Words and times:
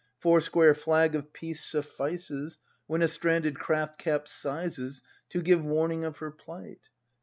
^ 0.01 0.03
Four 0.19 0.41
square 0.41 0.73
flag 0.73 1.13
of 1.13 1.31
peace 1.31 1.63
suffices. 1.63 2.57
When 2.87 3.03
a 3.03 3.07
stranded 3.07 3.59
craft 3.59 3.99
capsizes. 3.99 5.03
To 5.29 5.43
give 5.43 5.63
warning 5.63 6.05
of 6.05 6.17
her 6.17 6.31
plight! 6.31 6.89